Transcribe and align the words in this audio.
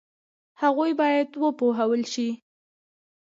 هغوی 0.61 0.91
باید 1.01 1.29
وپوهول 1.43 2.01
شي. 2.13 2.29